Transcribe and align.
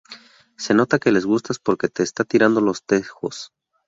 Se 0.57 0.73
nota 0.73 0.97
que 0.97 1.11
le 1.11 1.19
gustas 1.21 1.59
porque 1.59 1.87
te 1.87 2.01
está 2.01 2.23
tirando 2.23 2.59
los 2.59 2.83
tejos 2.87 3.53